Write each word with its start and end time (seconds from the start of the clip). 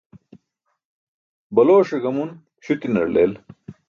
Balooṣe 1.53 1.97
gamun 2.03 2.29
śutinar 2.63 3.07
leel. 3.13 3.33